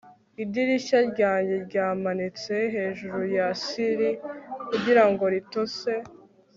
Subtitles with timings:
[0.43, 4.09] Idirishya ryanjye ryamanitse hejuru ya sili
[4.67, 5.91] kugirango ritose